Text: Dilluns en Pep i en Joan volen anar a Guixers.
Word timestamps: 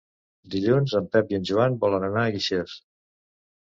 Dilluns 0.55 0.95
en 1.01 1.05
Pep 1.17 1.31
i 1.35 1.39
en 1.41 1.47
Joan 1.53 1.79
volen 1.87 2.09
anar 2.11 2.27
a 2.27 2.37
Guixers. 2.39 2.85